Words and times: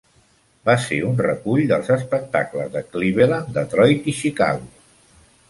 Va 0.69 0.73
ser 0.85 0.95
un 1.09 1.19
recull 1.25 1.61
dels 1.71 1.91
espectacles 1.97 2.73
de 2.77 2.83
Cleveland, 2.97 3.53
Detroit 3.61 4.11
i 4.15 4.17
Chicago. 4.23 4.69